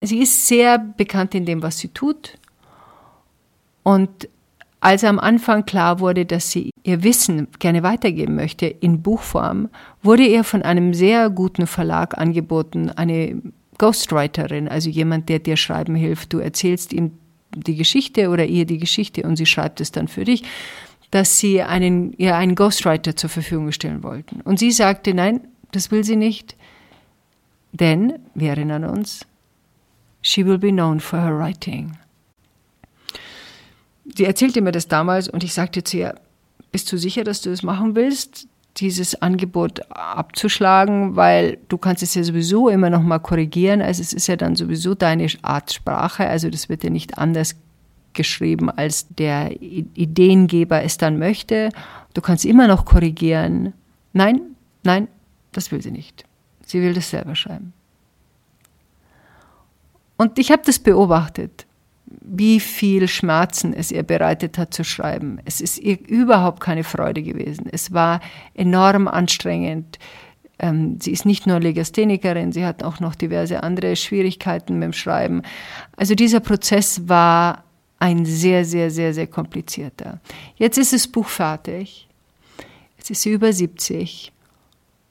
Sie 0.00 0.20
ist 0.20 0.46
sehr 0.46 0.78
bekannt 0.78 1.34
in 1.34 1.46
dem, 1.46 1.62
was 1.62 1.78
sie 1.78 1.88
tut. 1.88 2.38
Und 3.82 4.28
als 4.80 5.04
am 5.04 5.18
Anfang 5.18 5.64
klar 5.64 6.00
wurde, 6.00 6.26
dass 6.26 6.50
sie 6.50 6.70
ihr 6.84 7.02
Wissen 7.02 7.48
gerne 7.58 7.82
weitergeben 7.82 8.36
möchte 8.36 8.66
in 8.66 9.02
Buchform, 9.02 9.68
wurde 10.02 10.24
ihr 10.24 10.44
von 10.44 10.62
einem 10.62 10.94
sehr 10.94 11.30
guten 11.30 11.66
Verlag 11.66 12.16
angeboten, 12.18 12.90
eine 12.90 13.42
Ghostwriterin, 13.78 14.68
also 14.68 14.88
jemand, 14.88 15.28
der 15.28 15.38
dir 15.40 15.56
schreiben 15.56 15.94
hilft. 15.94 16.32
Du 16.32 16.38
erzählst 16.38 16.92
ihm 16.92 17.12
die 17.54 17.76
Geschichte 17.76 18.28
oder 18.28 18.44
ihr 18.44 18.66
die 18.66 18.78
Geschichte 18.78 19.22
und 19.22 19.36
sie 19.36 19.46
schreibt 19.46 19.80
es 19.80 19.92
dann 19.92 20.08
für 20.08 20.24
dich, 20.24 20.44
dass 21.10 21.38
sie 21.38 21.62
einen, 21.62 22.12
ihr 22.14 22.36
einen 22.36 22.54
Ghostwriter 22.54 23.16
zur 23.16 23.30
Verfügung 23.30 23.72
stellen 23.72 24.02
wollten. 24.02 24.40
Und 24.40 24.58
sie 24.58 24.72
sagte, 24.72 25.14
nein, 25.14 25.40
das 25.72 25.90
will 25.90 26.04
sie 26.04 26.16
nicht, 26.16 26.56
denn, 27.72 28.18
wir 28.34 28.50
erinnern 28.50 28.84
uns, 28.84 29.26
she 30.22 30.46
will 30.46 30.58
be 30.58 30.70
known 30.70 31.00
for 31.00 31.20
her 31.20 31.38
writing. 31.38 31.98
Sie 34.16 34.24
erzählte 34.24 34.62
mir 34.62 34.72
das 34.72 34.88
damals 34.88 35.28
und 35.28 35.44
ich 35.44 35.52
sagte 35.52 35.84
zu 35.84 35.96
ihr, 35.98 36.14
bist 36.72 36.90
du 36.92 36.96
sicher, 36.96 37.24
dass 37.24 37.42
du 37.42 37.50
das 37.50 37.62
machen 37.62 37.94
willst? 37.94 38.48
dieses 38.78 39.20
Angebot 39.22 39.80
abzuschlagen, 39.90 41.16
weil 41.16 41.58
du 41.68 41.78
kannst 41.78 42.02
es 42.02 42.14
ja 42.14 42.22
sowieso 42.22 42.68
immer 42.68 42.90
noch 42.90 43.02
mal 43.02 43.18
korrigieren. 43.18 43.80
Also 43.80 44.02
es 44.02 44.12
ist 44.12 44.26
ja 44.26 44.36
dann 44.36 44.56
sowieso 44.56 44.94
deine 44.94 45.28
Art 45.42 45.72
Sprache. 45.72 46.26
Also 46.26 46.50
das 46.50 46.68
wird 46.68 46.84
ja 46.84 46.90
nicht 46.90 47.18
anders 47.18 47.56
geschrieben, 48.16 48.68
als 48.70 49.06
der 49.08 49.62
Ideengeber 49.62 50.82
es 50.82 50.98
dann 50.98 51.18
möchte. 51.18 51.70
Du 52.14 52.20
kannst 52.20 52.44
immer 52.44 52.66
noch 52.66 52.84
korrigieren. 52.84 53.72
Nein, 54.12 54.40
nein, 54.82 55.06
das 55.52 55.70
will 55.70 55.82
sie 55.82 55.92
nicht. 55.92 56.24
Sie 56.64 56.82
will 56.82 56.94
das 56.94 57.10
selber 57.10 57.36
schreiben. 57.36 57.72
Und 60.16 60.38
ich 60.38 60.50
habe 60.50 60.62
das 60.64 60.80
beobachtet 60.80 61.66
wie 62.20 62.60
viel 62.60 63.08
Schmerzen 63.08 63.72
es 63.72 63.90
ihr 63.90 64.02
bereitet 64.02 64.58
hat 64.58 64.72
zu 64.72 64.84
schreiben. 64.84 65.38
Es 65.44 65.60
ist 65.60 65.78
ihr 65.78 65.98
überhaupt 66.06 66.60
keine 66.60 66.84
Freude 66.84 67.22
gewesen. 67.22 67.66
Es 67.70 67.92
war 67.92 68.20
enorm 68.54 69.08
anstrengend. 69.08 69.98
Ähm, 70.58 70.98
sie 71.00 71.10
ist 71.10 71.26
nicht 71.26 71.46
nur 71.46 71.60
Legasthenikerin, 71.60 72.52
sie 72.52 72.64
hat 72.64 72.82
auch 72.82 73.00
noch 73.00 73.14
diverse 73.14 73.62
andere 73.62 73.94
Schwierigkeiten 73.94 74.74
mit 74.74 74.84
dem 74.84 74.92
Schreiben. 74.92 75.42
Also 75.96 76.14
dieser 76.14 76.40
Prozess 76.40 77.08
war 77.08 77.64
ein 77.98 78.24
sehr, 78.26 78.64
sehr, 78.64 78.90
sehr, 78.90 79.14
sehr 79.14 79.26
komplizierter. 79.26 80.20
Jetzt 80.56 80.78
ist 80.78 80.92
das 80.92 81.08
Buch 81.08 81.28
fertig. 81.28 82.08
Jetzt 82.96 83.10
ist 83.10 83.22
sie 83.22 83.32
über 83.32 83.52
70 83.52 84.32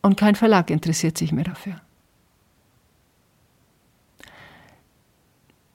und 0.02 0.18
kein 0.18 0.36
Verlag 0.36 0.70
interessiert 0.70 1.18
sich 1.18 1.32
mehr 1.32 1.46
dafür. 1.46 1.82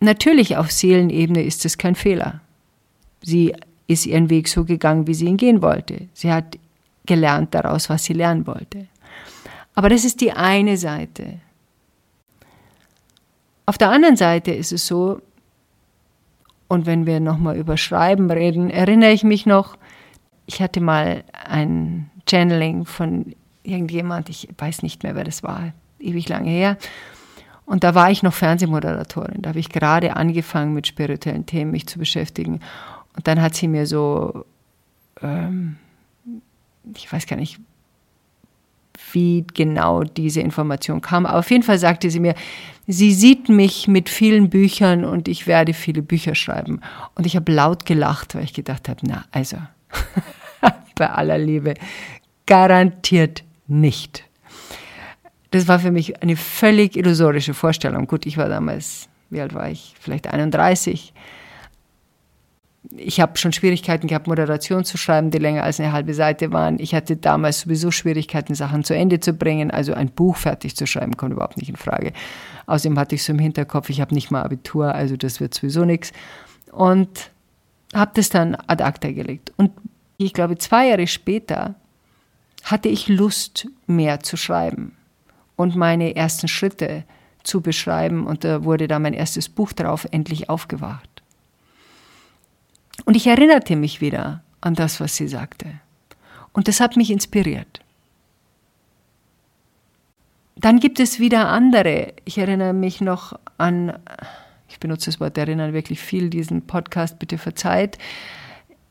Natürlich 0.00 0.56
auf 0.56 0.70
Seelenebene 0.70 1.42
ist 1.42 1.64
es 1.64 1.76
kein 1.76 1.94
Fehler. 1.94 2.40
Sie 3.22 3.54
ist 3.86 4.06
ihren 4.06 4.30
Weg 4.30 4.48
so 4.48 4.64
gegangen, 4.64 5.06
wie 5.06 5.14
sie 5.14 5.26
ihn 5.26 5.36
gehen 5.36 5.62
wollte. 5.62 6.08
Sie 6.14 6.32
hat 6.32 6.58
gelernt 7.06 7.54
daraus, 7.54 7.90
was 7.90 8.04
sie 8.04 8.12
lernen 8.12 8.46
wollte. 8.46 8.86
Aber 9.74 9.88
das 9.88 10.04
ist 10.04 10.20
die 10.20 10.32
eine 10.32 10.76
Seite. 10.76 11.40
Auf 13.66 13.78
der 13.78 13.90
anderen 13.90 14.16
Seite 14.16 14.52
ist 14.52 14.72
es 14.72 14.86
so, 14.86 15.20
und 16.70 16.86
wenn 16.86 17.04
wir 17.04 17.18
nochmal 17.18 17.56
über 17.56 17.76
Schreiben 17.76 18.30
reden, 18.30 18.70
erinnere 18.70 19.10
ich 19.10 19.24
mich 19.24 19.44
noch, 19.44 19.76
ich 20.46 20.62
hatte 20.62 20.80
mal 20.80 21.24
ein 21.32 22.08
Channeling 22.28 22.84
von 22.84 23.34
irgendjemand, 23.64 24.28
ich 24.28 24.48
weiß 24.56 24.84
nicht 24.84 25.02
mehr, 25.02 25.16
wer 25.16 25.24
das 25.24 25.42
war, 25.42 25.72
ewig 25.98 26.28
lange 26.28 26.48
her. 26.48 26.78
Und 27.66 27.82
da 27.82 27.96
war 27.96 28.12
ich 28.12 28.22
noch 28.22 28.34
Fernsehmoderatorin. 28.34 29.42
Da 29.42 29.48
habe 29.48 29.58
ich 29.58 29.70
gerade 29.70 30.14
angefangen, 30.14 30.72
mit 30.72 30.86
spirituellen 30.86 31.44
Themen 31.44 31.72
mich 31.72 31.88
zu 31.88 31.98
beschäftigen. 31.98 32.60
Und 33.16 33.26
dann 33.26 33.42
hat 33.42 33.56
sie 33.56 33.66
mir 33.66 33.86
so, 33.86 34.44
ähm, 35.22 35.76
ich 36.94 37.12
weiß 37.12 37.26
gar 37.26 37.34
nicht, 37.34 37.58
wie 39.12 39.44
genau 39.54 40.04
diese 40.04 40.40
Information 40.40 41.00
kam. 41.00 41.26
Aber 41.26 41.38
auf 41.38 41.50
jeden 41.50 41.62
Fall 41.62 41.78
sagte 41.78 42.10
sie 42.10 42.20
mir, 42.20 42.34
sie 42.86 43.12
sieht 43.12 43.48
mich 43.48 43.88
mit 43.88 44.08
vielen 44.08 44.50
Büchern 44.50 45.04
und 45.04 45.28
ich 45.28 45.46
werde 45.46 45.74
viele 45.74 46.02
Bücher 46.02 46.34
schreiben. 46.34 46.80
Und 47.14 47.26
ich 47.26 47.36
habe 47.36 47.52
laut 47.52 47.86
gelacht, 47.86 48.34
weil 48.34 48.44
ich 48.44 48.54
gedacht 48.54 48.88
habe, 48.88 49.00
na, 49.02 49.24
also, 49.32 49.56
bei 50.94 51.10
aller 51.10 51.38
Liebe, 51.38 51.74
garantiert 52.46 53.44
nicht. 53.66 54.24
Das 55.50 55.66
war 55.66 55.80
für 55.80 55.90
mich 55.90 56.22
eine 56.22 56.36
völlig 56.36 56.96
illusorische 56.96 57.54
Vorstellung. 57.54 58.06
Gut, 58.06 58.26
ich 58.26 58.36
war 58.36 58.48
damals, 58.48 59.08
wie 59.30 59.40
alt 59.40 59.54
war 59.54 59.68
ich? 59.68 59.94
Vielleicht 59.98 60.28
31. 60.28 61.12
Ich 62.96 63.20
habe 63.20 63.36
schon 63.36 63.52
Schwierigkeiten 63.52 64.06
gehabt, 64.06 64.26
Moderation 64.26 64.84
zu 64.84 64.96
schreiben, 64.96 65.30
die 65.30 65.38
länger 65.38 65.64
als 65.64 65.78
eine 65.80 65.92
halbe 65.92 66.14
Seite 66.14 66.50
waren. 66.50 66.78
Ich 66.78 66.94
hatte 66.94 67.16
damals 67.16 67.60
sowieso 67.60 67.90
Schwierigkeiten, 67.90 68.54
Sachen 68.54 68.84
zu 68.84 68.94
Ende 68.94 69.20
zu 69.20 69.34
bringen. 69.34 69.70
Also 69.70 69.92
ein 69.92 70.10
Buch 70.10 70.36
fertig 70.36 70.76
zu 70.76 70.86
schreiben, 70.86 71.16
kommt 71.16 71.32
überhaupt 71.32 71.58
nicht 71.58 71.68
in 71.68 71.76
Frage. 71.76 72.12
Außerdem 72.66 72.98
hatte 72.98 73.16
ich 73.16 73.24
so 73.24 73.32
im 73.32 73.38
Hinterkopf, 73.38 73.90
ich 73.90 74.00
habe 74.00 74.14
nicht 74.14 74.30
mal 74.30 74.42
Abitur, 74.42 74.94
also 74.94 75.16
das 75.16 75.40
wird 75.40 75.52
sowieso 75.52 75.84
nichts. 75.84 76.12
Und 76.72 77.30
habe 77.92 78.12
das 78.14 78.30
dann 78.30 78.54
ad 78.66 78.82
acta 78.82 79.10
gelegt. 79.10 79.52
Und 79.56 79.72
ich 80.16 80.32
glaube, 80.32 80.56
zwei 80.56 80.88
Jahre 80.88 81.06
später 81.06 81.74
hatte 82.64 82.88
ich 82.88 83.08
Lust, 83.08 83.68
mehr 83.86 84.20
zu 84.20 84.36
schreiben 84.36 84.96
und 85.56 85.76
meine 85.76 86.16
ersten 86.16 86.48
Schritte 86.48 87.04
zu 87.42 87.60
beschreiben. 87.60 88.26
Und 88.26 88.44
da 88.44 88.64
wurde 88.64 88.86
da 88.88 88.98
mein 88.98 89.14
erstes 89.14 89.48
Buch 89.48 89.72
drauf, 89.72 90.06
endlich 90.10 90.48
aufgewacht. 90.48 91.09
Und 93.04 93.16
ich 93.16 93.26
erinnerte 93.26 93.76
mich 93.76 94.00
wieder 94.00 94.42
an 94.60 94.74
das, 94.74 95.00
was 95.00 95.16
sie 95.16 95.28
sagte. 95.28 95.66
Und 96.52 96.68
das 96.68 96.80
hat 96.80 96.96
mich 96.96 97.10
inspiriert. 97.10 97.80
Dann 100.56 100.78
gibt 100.78 101.00
es 101.00 101.20
wieder 101.20 101.48
andere. 101.48 102.12
Ich 102.24 102.36
erinnere 102.36 102.74
mich 102.74 103.00
noch 103.00 103.38
an, 103.56 103.98
ich 104.68 104.78
benutze 104.78 105.06
das 105.06 105.20
Wort 105.20 105.38
erinnern 105.38 105.72
wirklich 105.72 106.00
viel, 106.00 106.28
diesen 106.28 106.66
Podcast 106.66 107.18
bitte 107.18 107.38
verzeiht, 107.38 107.98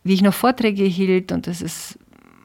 wie 0.04 0.14
ich 0.14 0.22
noch 0.22 0.34
Vorträge 0.34 0.84
hielt, 0.84 1.32
und 1.32 1.46
das 1.46 1.62
ist 1.62 2.00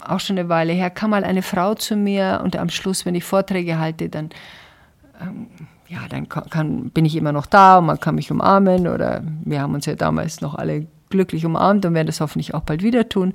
auch 0.05 0.21
schon 0.21 0.39
eine 0.39 0.49
Weile 0.49 0.73
her, 0.73 0.91
kam 0.91 1.11
mal 1.11 1.25
eine 1.25 1.43
Frau 1.43 1.75
zu 1.75 1.97
mir 1.97 2.43
und 2.45 2.57
am 2.57 2.69
Schluss, 2.69 3.07
wenn 3.07 3.15
ich 3.15 3.25
Vorträge 3.25 3.79
halte, 3.79 4.11
dann, 4.11 4.31
ähm, 5.21 5.47
ja, 5.89 6.01
dann 6.09 6.29
kann, 6.29 6.91
bin 6.91 7.05
ich 7.05 7.17
immer 7.17 7.33
noch 7.33 7.47
da 7.47 7.79
und 7.79 7.87
man 7.87 8.01
kann 8.01 8.17
mich 8.17 8.31
umarmen 8.31 8.89
oder 8.89 9.23
wir 9.45 9.63
haben 9.63 9.75
uns 9.75 9.87
ja 9.87 9.95
damals 9.95 10.41
noch 10.43 10.55
alle 10.55 10.87
glücklich 11.15 11.47
umarmt 11.47 11.87
und 11.87 11.95
werden 11.95 12.09
das 12.09 12.21
hoffentlich 12.21 12.55
auch 12.55 12.63
bald 12.63 12.83
wieder 12.83 13.09
tun. 13.09 13.33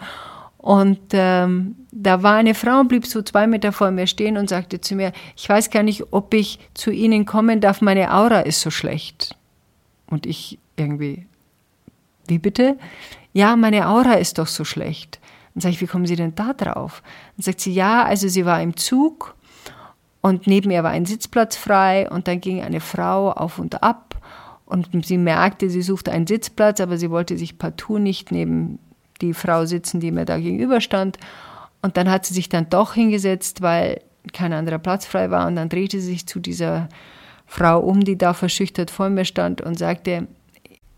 Und 0.57 0.99
ähm, 1.13 1.75
da 1.91 2.21
war 2.21 2.35
eine 2.35 2.53
Frau 2.53 2.83
blieb 2.83 3.07
so 3.07 3.21
zwei 3.21 3.47
Meter 3.47 3.71
vor 3.71 3.91
mir 3.91 4.07
stehen 4.07 4.37
und 4.37 4.49
sagte 4.49 4.81
zu 4.81 4.95
mir, 4.95 5.13
ich 5.37 5.47
weiß 5.47 5.69
gar 5.69 5.83
nicht, 5.83 6.11
ob 6.11 6.33
ich 6.33 6.59
zu 6.73 6.91
Ihnen 6.91 7.25
kommen 7.25 7.61
darf, 7.61 7.79
meine 7.79 8.13
Aura 8.13 8.41
ist 8.41 8.59
so 8.59 8.69
schlecht. 8.69 9.37
Und 10.07 10.25
ich 10.25 10.59
irgendwie, 10.75 11.25
wie 12.27 12.39
bitte? 12.39 12.77
Ja, 13.31 13.55
meine 13.55 13.87
Aura 13.87 14.15
ist 14.15 14.37
doch 14.37 14.47
so 14.47 14.65
schlecht. 14.65 15.21
Dann 15.53 15.61
sage 15.61 15.75
ich, 15.75 15.81
wie 15.81 15.87
kommen 15.87 16.05
Sie 16.05 16.17
denn 16.17 16.35
da 16.35 16.51
drauf? 16.51 17.03
Dann 17.37 17.43
sagt 17.43 17.61
sie, 17.61 17.73
ja, 17.73 18.03
also 18.03 18.27
sie 18.27 18.45
war 18.45 18.61
im 18.61 18.75
Zug 18.75 19.35
und 20.19 20.45
neben 20.45 20.71
ihr 20.71 20.83
war 20.83 20.91
ein 20.91 21.05
Sitzplatz 21.05 21.55
frei 21.55 22.09
und 22.09 22.27
dann 22.27 22.41
ging 22.41 22.61
eine 22.61 22.81
Frau 22.81 23.31
auf 23.31 23.59
und 23.59 23.81
ab 23.81 24.08
und 24.69 25.05
sie 25.05 25.17
merkte, 25.17 25.69
sie 25.69 25.81
suchte 25.81 26.11
einen 26.11 26.27
Sitzplatz, 26.27 26.79
aber 26.79 26.97
sie 26.97 27.09
wollte 27.09 27.37
sich 27.37 27.57
partout 27.57 27.97
nicht 27.97 28.31
neben 28.31 28.77
die 29.19 29.33
Frau 29.33 29.65
sitzen, 29.65 29.99
die 29.99 30.11
mir 30.11 30.25
da 30.25 30.37
gegenüberstand. 30.37 31.17
Und 31.81 31.97
dann 31.97 32.09
hat 32.09 32.25
sie 32.25 32.35
sich 32.35 32.49
dann 32.49 32.69
doch 32.69 32.93
hingesetzt, 32.93 33.61
weil 33.63 34.01
kein 34.31 34.53
anderer 34.53 34.77
Platz 34.77 35.05
frei 35.05 35.31
war. 35.31 35.47
Und 35.47 35.55
dann 35.55 35.69
drehte 35.69 35.99
sie 35.99 36.11
sich 36.11 36.27
zu 36.27 36.39
dieser 36.39 36.87
Frau 37.47 37.79
um, 37.79 38.01
die 38.03 38.17
da 38.17 38.33
verschüchtert 38.33 38.91
vor 38.91 39.09
mir 39.09 39.25
stand 39.25 39.59
und 39.61 39.77
sagte, 39.77 40.27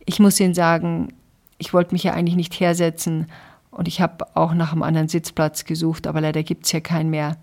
ich 0.05 0.19
muss 0.19 0.39
Ihnen 0.39 0.53
sagen, 0.53 1.13
ich 1.57 1.73
wollte 1.73 1.93
mich 1.93 2.03
ja 2.03 2.13
eigentlich 2.13 2.35
nicht 2.35 2.59
hersetzen 2.59 3.27
und 3.69 3.87
ich 3.87 4.01
habe 4.01 4.25
auch 4.35 4.53
nach 4.53 4.73
einem 4.73 4.83
anderen 4.83 5.07
Sitzplatz 5.07 5.63
gesucht, 5.63 6.07
aber 6.07 6.19
leider 6.19 6.43
gibt 6.43 6.65
es 6.65 6.71
hier 6.71 6.81
keinen 6.81 7.09
mehr. 7.09 7.37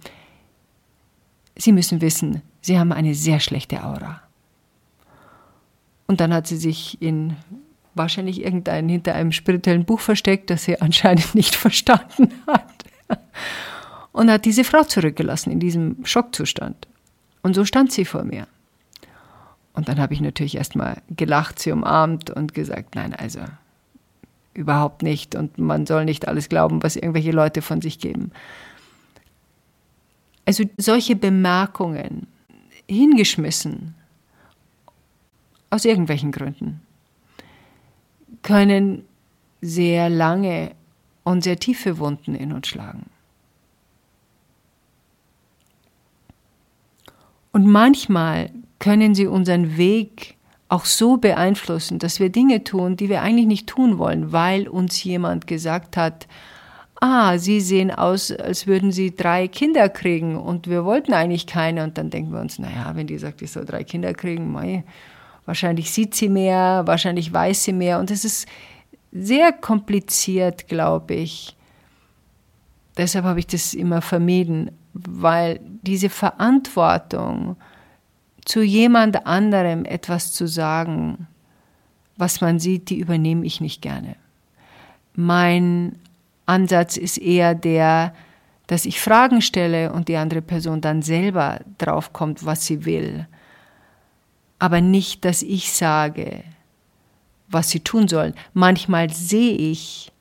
Sie 1.57 1.73
müssen 1.73 2.03
wissen, 2.03 2.43
Sie 2.61 2.79
haben 2.79 2.93
eine 2.93 3.15
sehr 3.15 3.41
schlechte 3.41 3.83
Aura. 3.83 4.21
Und 6.09 6.21
dann 6.21 6.33
hat 6.35 6.47
sie 6.47 6.57
sich 6.57 7.01
in 7.01 7.37
wahrscheinlich 7.95 8.43
irgendein 8.43 8.89
hinter 8.89 9.15
einem 9.15 9.31
spirituellen 9.31 9.85
Buch 9.85 10.01
versteckt, 10.01 10.51
das 10.51 10.65
sie 10.65 10.81
anscheinend 10.81 11.35
nicht 11.35 11.55
verstanden 11.55 12.33
hat. 12.47 12.85
Und 14.13 14.31
hat 14.31 14.47
diese 14.47 14.65
Frau 14.65 14.83
zurückgelassen 14.83 15.53
in 15.53 15.61
diesem 15.61 16.05
Schockzustand. 16.05 16.89
Und 17.43 17.55
so 17.55 17.65
stand 17.65 17.93
sie 17.93 18.05
vor 18.05 18.25
mir. 18.25 18.49
Und 19.75 19.89
dann 19.89 20.01
habe 20.01 20.13
ich 20.13 20.21
natürlich 20.21 20.57
erstmal 20.57 21.03
gelacht, 21.09 21.61
sie 21.61 21.71
umarmt 21.71 22.31
und 22.31 22.53
gesagt, 22.53 22.97
nein, 22.97 23.15
also 23.15 23.41
überhaupt 24.55 25.03
nicht. 25.03 25.37
Und 25.37 25.59
man 25.59 25.87
soll 25.87 26.05
nicht 26.05 26.27
alles 26.27 26.49
glauben, 26.49 26.83
was 26.83 26.97
irgendwelche 26.97 27.31
Leute 27.31 27.63
von 27.63 27.81
sich 27.81 28.01
geben. 28.01 28.33
Also 30.47 30.65
solche 30.79 31.15
Bemerkungen 31.15 32.27
hingeschmissen, 32.89 33.95
aus 35.71 35.85
irgendwelchen 35.85 36.33
Gründen 36.33 36.81
können 38.43 39.05
sehr 39.61 40.09
lange 40.09 40.73
und 41.25 41.43
sehr 41.43 41.59
tiefe 41.59 41.99
Wunden 41.99 42.35
in 42.35 42.53
uns 42.53 42.69
schlagen. 42.69 43.07
Und 47.53 47.67
manchmal 47.67 48.51
können 48.79 49.15
sie 49.15 49.27
unseren 49.27 49.77
Weg 49.77 50.37
auch 50.69 50.85
so 50.85 51.17
beeinflussen, 51.17 51.99
dass 51.99 52.21
wir 52.21 52.31
Dinge 52.31 52.63
tun, 52.63 52.97
die 52.97 53.09
wir 53.09 53.23
eigentlich 53.23 53.47
nicht 53.47 53.67
tun 53.67 53.99
wollen, 53.99 54.33
weil 54.33 54.69
uns 54.69 55.03
jemand 55.03 55.47
gesagt 55.47 55.97
hat, 55.97 56.29
ah, 57.01 57.39
Sie 57.39 57.61
sehen 57.61 57.91
aus, 57.91 58.31
als 58.31 58.67
würden 58.67 58.93
Sie 58.93 59.15
drei 59.15 59.49
Kinder 59.49 59.89
kriegen 59.89 60.37
und 60.37 60.69
wir 60.69 60.85
wollten 60.85 61.13
eigentlich 61.13 61.47
keine. 61.47 61.85
Und 61.85 61.97
dann 61.97 62.11
denken 62.11 62.33
wir 62.33 62.41
uns, 62.41 62.59
naja, 62.59 62.93
wenn 62.95 63.07
die 63.07 63.19
sagt, 63.19 63.41
ich 63.43 63.51
soll 63.51 63.65
drei 63.65 63.85
Kinder 63.85 64.13
kriegen, 64.15 64.53
mei, 64.53 64.85
Wahrscheinlich 65.49 65.91
sieht 65.93 66.15
sie 66.15 66.29
mehr, 66.29 66.83
wahrscheinlich 66.85 67.33
weiß 67.33 67.65
sie 67.65 67.73
mehr. 67.73 68.01
Und 68.01 68.11
es 68.11 68.23
ist 68.27 68.47
sehr 69.13 69.51
kompliziert, 69.51 70.69
glaube 70.69 71.15
ich. 71.15 71.57
Deshalb 72.99 73.25
habe 73.25 73.39
ich 73.39 73.47
das 73.47 73.73
immer 73.73 74.03
vermieden, 74.03 74.73
weil 74.93 75.59
diese 75.81 76.11
Verantwortung, 76.11 77.57
zu 78.45 78.61
jemand 78.61 79.25
anderem 79.27 79.87
etwas 79.87 80.35
zu 80.35 80.47
sagen, 80.47 81.27
was 82.19 82.43
man 82.43 82.59
sieht, 82.59 82.91
die 82.91 82.99
übernehme 82.99 83.47
ich 83.47 83.63
nicht 83.63 83.81
gerne. 83.81 84.17
Mein 85.15 85.97
Ansatz 86.45 86.99
ist 86.99 87.17
eher 87.17 87.55
der, 87.55 88.13
dass 88.67 88.85
ich 88.85 89.01
Fragen 89.01 89.41
stelle 89.41 89.95
und 89.95 90.09
die 90.09 90.17
andere 90.17 90.43
Person 90.43 90.83
dann 90.83 91.01
selber 91.01 91.61
draufkommt, 91.79 92.45
was 92.45 92.67
sie 92.67 92.85
will 92.85 93.27
aber 94.59 94.81
nicht, 94.81 95.25
dass 95.25 95.43
ich 95.43 95.73
sage, 95.73 96.43
was 97.49 97.71
sie 97.71 97.81
tun 97.81 98.09
sollen. 98.09 98.35
Manchmal 98.53 99.11
sehe 99.11 99.55
ich, 99.55 100.13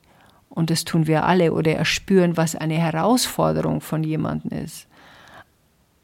und 0.49 0.69
das 0.69 0.85
tun 0.85 1.07
wir 1.07 1.25
alle, 1.25 1.53
oder 1.53 1.73
erspüren, 1.75 2.37
was 2.37 2.55
eine 2.55 2.75
Herausforderung 2.75 3.81
von 3.81 4.03
jemandem 4.03 4.63
ist. 4.63 4.87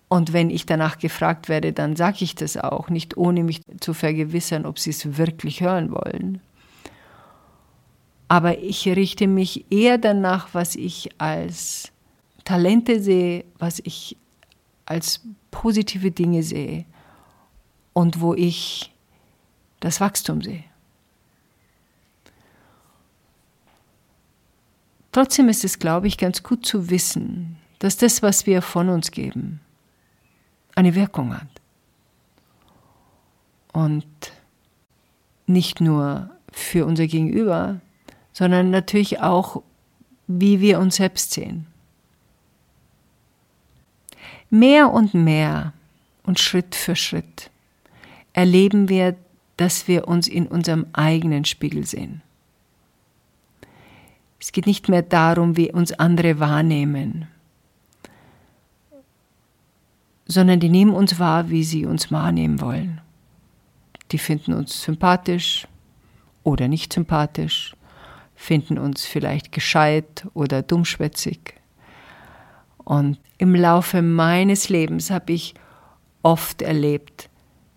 Und 0.10 0.32
wenn 0.34 0.50
ich 0.50 0.66
danach 0.66 1.00
gefragt 1.00 1.50
werde, 1.50 1.74
dann 1.74 1.96
sage 1.96 2.18
ich 2.20 2.36
das 2.36 2.58
auch, 2.58 2.90
nicht 2.90 3.18
ohne 3.18 3.44
mich 3.44 3.62
zu 3.80 3.94
vergewissern, 3.94 4.66
ob 4.66 4.78
sie 4.78 4.92
es 4.92 5.18
wirklich 5.18 5.62
hören 5.62 5.92
wollen. 5.92 6.42
Aber 8.28 8.60
ich 8.60 8.86
richte 8.88 9.28
mich 9.28 9.66
eher 9.72 9.98
danach, 9.98 10.50
was 10.54 10.76
ich 10.76 11.10
als 11.20 11.92
Talente 12.46 13.00
sehe, 13.00 13.46
was 13.58 13.80
ich 13.84 14.18
als 14.86 15.22
positive 15.50 16.12
Dinge 16.12 16.44
sehe 16.44 16.86
und 17.94 18.20
wo 18.20 18.34
ich 18.34 18.92
das 19.80 20.02
Wachstum 20.02 20.42
sehe. 20.42 20.64
Trotzdem 25.12 25.48
ist 25.48 25.64
es, 25.64 25.78
glaube 25.78 26.08
ich, 26.08 26.18
ganz 26.18 26.42
gut 26.42 26.66
zu 26.66 26.90
wissen, 26.90 27.58
dass 27.80 27.98
das, 27.98 28.24
was 28.24 28.48
wir 28.48 28.62
von 28.64 28.90
uns 28.90 29.12
geben, 29.12 29.60
eine 30.74 30.96
Wirkung 30.96 31.36
hat. 31.36 31.48
Und 33.72 34.06
nicht 35.46 35.82
nur 35.82 36.32
für 36.52 36.86
unser 36.86 37.06
Gegenüber, 37.06 37.80
sondern 38.32 38.72
natürlich 38.72 39.22
auch, 39.22 39.62
wie 40.28 40.62
wir 40.62 40.80
uns 40.80 40.96
selbst 40.96 41.32
sehen. 41.32 41.68
Mehr 44.50 44.92
und 44.92 45.14
mehr 45.14 45.74
und 46.24 46.40
Schritt 46.40 46.74
für 46.74 46.96
Schritt 46.96 47.52
erleben 48.34 48.90
wir, 48.90 49.16
dass 49.58 49.88
wir 49.88 50.08
uns 50.08 50.28
in 50.28 50.48
unserem 50.48 50.88
eigenen 50.94 51.46
Spiegel 51.46 51.86
sehen. 51.86 52.22
Es 54.40 54.52
geht 54.52 54.66
nicht 54.66 54.90
mehr 54.90 55.04
darum, 55.04 55.56
wie 55.56 55.72
uns 55.72 55.94
andere 55.94 56.40
wahrnehmen, 56.40 57.28
sondern 60.26 60.60
die 60.60 60.70
nehmen 60.70 60.94
uns 60.94 61.20
wahr, 61.20 61.50
wie 61.50 61.64
sie 61.64 61.86
uns 61.86 62.12
wahrnehmen 62.12 62.60
wollen. 62.60 63.00
Die 64.12 64.18
finden 64.18 64.54
uns 64.54 64.84
sympathisch 64.84 65.68
oder 66.44 66.68
nicht 66.68 66.92
sympathisch, 66.92 67.76
finden 68.36 68.78
uns 68.78 69.06
vielleicht 69.06 69.52
gescheit 69.52 70.28
oder 70.34 70.62
dummschwätzig. 70.62 71.56
Und 72.84 73.20
im 73.38 73.56
Laufe 73.56 74.02
meines 74.02 74.70
Lebens 74.70 75.10
habe 75.10 75.34
ich 75.34 75.54
oft 76.22 76.62
erlebt, 76.62 77.30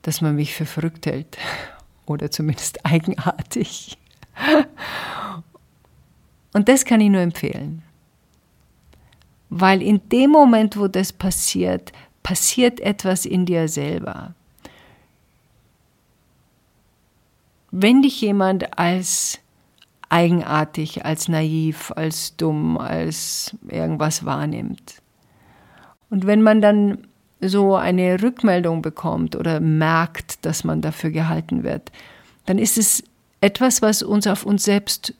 dass 0.07 0.21
man 0.21 0.37
mich 0.37 0.55
für 0.55 0.67
verrückt 0.67 1.07
hält 1.07 1.37
oder 2.07 2.31
zumindest 2.31 2.87
eigenartig. 2.87 3.99
Und 6.53 6.69
das 6.69 6.85
kann 6.85 7.01
ich 7.01 7.11
nur 7.11 7.21
empfehlen. 7.21 7.83
Weil 9.51 9.83
in 9.83 10.09
dem 10.11 10.31
Moment, 10.31 10.77
wo 10.77 10.87
das 10.87 11.13
passiert, 11.13 11.93
passiert 12.23 12.79
etwas 12.79 13.27
in 13.27 13.47
dir 13.47 13.67
selber. 13.67 14.35
Wenn 17.73 18.01
dich 18.01 18.21
jemand 18.21 18.79
als 18.79 19.41
eigenartig, 20.09 21.05
als 21.05 21.27
naiv, 21.27 21.93
als 21.97 22.37
dumm, 22.37 22.79
als 22.79 23.57
irgendwas 23.69 24.25
wahrnimmt, 24.25 25.03
und 26.11 26.27
wenn 26.27 26.43
man 26.43 26.61
dann 26.63 27.09
so 27.41 27.77
eine 27.77 28.23
Rückmeldung 28.23 28.83
bekommt 28.83 29.37
oder 29.37 29.61
merkt, 29.61 30.45
dass 30.45 30.65
man 30.65 30.81
dafür 30.81 31.11
gehalten 31.11 31.63
wird, 31.63 31.93
dann 32.47 32.59
ist 32.59 32.79
es 32.79 33.03
etwas, 33.41 33.83
was 33.83 34.03
uns 34.03 34.27
auf 34.27 34.45
uns 34.45 34.65
selbst 34.65 35.15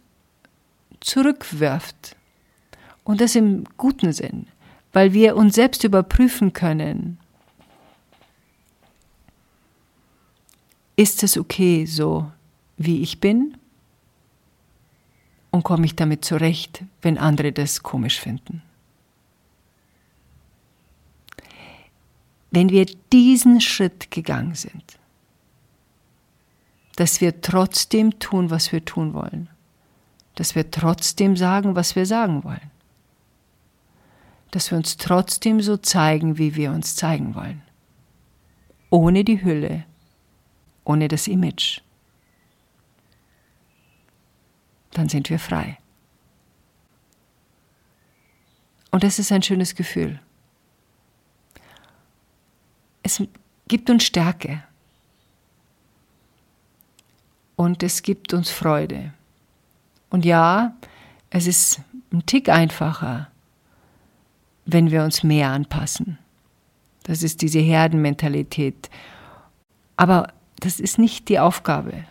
zurückwirft. 1.01 2.17
Und 3.05 3.21
das 3.21 3.37
im 3.37 3.65
guten 3.77 4.13
Sinn, 4.13 4.47
weil 4.93 5.13
wir 5.13 5.37
uns 5.37 5.55
selbst 5.55 5.85
überprüfen 5.85 6.53
können, 6.53 7.19
ist 10.97 11.23
es 11.23 11.37
okay 11.37 11.85
so, 11.85 12.31
wie 12.79 13.03
ich 13.03 13.21
bin 13.21 13.57
und 15.51 15.63
komme 15.63 15.87
ich 15.87 15.95
damit 15.95 16.25
zurecht, 16.25 16.83
wenn 17.03 17.19
andere 17.19 17.53
das 17.53 17.83
komisch 17.83 18.19
finden. 18.19 18.63
Wenn 22.57 22.71
wir 22.71 22.87
diesen 23.13 23.61
Schritt 23.61 24.11
gegangen 24.11 24.55
sind, 24.55 24.99
dass 26.97 27.21
wir 27.21 27.43
trotzdem 27.43 28.19
tun, 28.19 28.49
was 28.49 28.73
wir 28.73 28.83
tun 28.83 29.13
wollen, 29.13 29.51
dass 30.37 30.55
wir 30.55 30.71
trotzdem 30.71 31.37
sagen, 31.37 31.77
was 31.77 31.97
wir 31.97 32.07
sagen 32.07 32.45
wollen, 32.45 32.71
dass 34.53 34.71
wir 34.71 34.79
uns 34.79 34.97
trotzdem 34.97 35.61
so 35.61 35.77
zeigen, 35.77 36.39
wie 36.39 36.55
wir 36.55 36.71
uns 36.71 36.97
zeigen 36.97 37.35
wollen, 37.35 37.61
ohne 38.89 39.23
die 39.23 39.45
Hülle, 39.45 39.85
ohne 40.85 41.09
das 41.09 41.29
Image, 41.29 41.83
dann 44.93 45.11
sind 45.11 45.29
wir 45.29 45.39
frei. 45.39 45.77
Und 48.93 49.05
das 49.05 49.19
ist 49.19 49.31
ein 49.31 49.43
schönes 49.43 49.75
Gefühl. 49.75 50.21
Es 53.07 53.23
gibt 53.69 53.89
uns 53.89 54.03
Stärke 54.03 54.65
und 57.55 57.85
es 57.85 58.03
gibt 58.03 58.35
uns 58.35 58.51
Freude. 58.51 59.15
Und 60.11 60.25
ja, 60.25 60.75
es 61.31 61.47
ist 61.47 61.83
ein 62.13 62.27
Tick 62.27 62.49
einfacher, 62.49 63.31
wenn 64.65 64.91
wir 64.91 65.05
uns 65.05 65.23
mehr 65.23 65.51
anpassen. 65.51 66.19
Das 67.05 67.23
ist 67.23 67.43
diese 67.43 67.61
Herdenmentalität. 67.61 68.91
Aber 69.97 70.33
das 70.59 70.81
ist 70.81 70.99
nicht 70.99 71.29
die 71.29 71.39
Aufgabe 71.39 72.03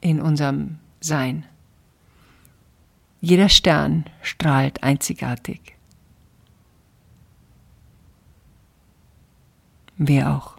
in 0.00 0.20
unserem 0.20 0.78
Sein. 1.00 1.46
Jeder 3.20 3.48
Stern 3.48 4.04
strahlt 4.22 4.84
einzigartig. 4.84 5.79
Wir 10.02 10.30
auch. 10.30 10.56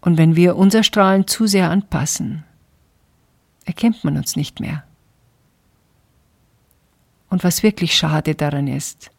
Und 0.00 0.16
wenn 0.16 0.34
wir 0.34 0.56
unser 0.56 0.82
Strahlen 0.82 1.26
zu 1.26 1.46
sehr 1.46 1.68
anpassen, 1.68 2.42
erkennt 3.66 4.02
man 4.02 4.16
uns 4.16 4.34
nicht 4.34 4.60
mehr. 4.60 4.82
Und 7.28 7.44
was 7.44 7.62
wirklich 7.62 7.94
schade 7.94 8.34
daran 8.34 8.66
ist, 8.66 9.10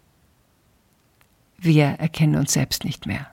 wir 1.60 1.86
erkennen 1.86 2.36
uns 2.36 2.54
selbst 2.54 2.84
nicht 2.84 3.06
mehr. 3.06 3.28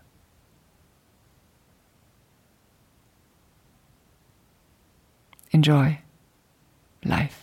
Enjoy 5.52 5.96
life. 7.00 7.42